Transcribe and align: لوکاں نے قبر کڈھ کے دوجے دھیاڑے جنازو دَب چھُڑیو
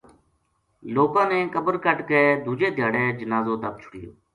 لوکاں 0.95 1.25
نے 1.31 1.39
قبر 1.53 1.73
کڈھ 1.85 2.01
کے 2.09 2.21
دوجے 2.45 2.67
دھیاڑے 2.77 3.03
جنازو 3.19 3.53
دَب 3.61 3.73
چھُڑیو 3.81 4.11